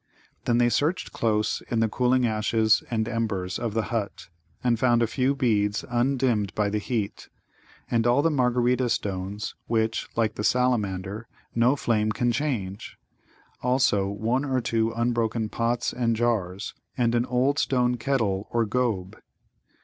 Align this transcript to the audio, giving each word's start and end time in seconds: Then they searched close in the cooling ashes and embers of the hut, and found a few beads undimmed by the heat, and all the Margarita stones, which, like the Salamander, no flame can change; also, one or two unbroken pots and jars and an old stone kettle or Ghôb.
Then 0.45 0.57
they 0.57 0.69
searched 0.69 1.13
close 1.13 1.61
in 1.69 1.79
the 1.79 1.87
cooling 1.87 2.25
ashes 2.25 2.81
and 2.89 3.07
embers 3.07 3.59
of 3.59 3.75
the 3.75 3.89
hut, 3.93 4.29
and 4.63 4.79
found 4.79 5.03
a 5.03 5.05
few 5.05 5.35
beads 5.35 5.85
undimmed 5.87 6.55
by 6.55 6.69
the 6.71 6.79
heat, 6.79 7.29
and 7.91 8.07
all 8.07 8.23
the 8.23 8.31
Margarita 8.31 8.89
stones, 8.89 9.53
which, 9.67 10.09
like 10.15 10.33
the 10.33 10.43
Salamander, 10.43 11.27
no 11.53 11.75
flame 11.75 12.11
can 12.11 12.31
change; 12.31 12.97
also, 13.61 14.07
one 14.07 14.43
or 14.43 14.59
two 14.59 14.89
unbroken 14.91 15.49
pots 15.49 15.93
and 15.93 16.15
jars 16.15 16.73
and 16.97 17.13
an 17.13 17.27
old 17.27 17.59
stone 17.59 17.97
kettle 17.97 18.47
or 18.49 18.65
Ghôb. 18.65 19.19